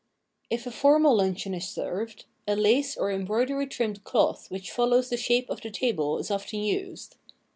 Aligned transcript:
If 0.49 0.65
a 0.65 0.71
formal 0.71 1.15
luncheon 1.17 1.53
is 1.53 1.67
served, 1.67 2.25
a 2.47 2.55
lace 2.55 2.97
or 2.97 3.11
em 3.11 3.23
broidery 3.23 3.67
trimmed 3.69 4.03
cloth 4.03 4.49
which 4.49 4.71
follows 4.71 5.09
the 5.11 5.15
shape 5.17 5.47
of 5.47 5.61
the 5.61 5.69
table 5.69 6.17
is 6.17 6.31
often 6.31 6.57
used. 6.61 7.17